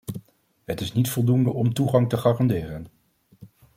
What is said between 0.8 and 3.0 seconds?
is niet voldoende om toegang te garanderen.